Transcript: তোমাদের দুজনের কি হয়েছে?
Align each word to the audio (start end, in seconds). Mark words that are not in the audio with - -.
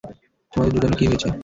তোমাদের 0.53 0.71
দুজনের 0.73 0.97
কি 0.99 1.05
হয়েছে? 1.07 1.27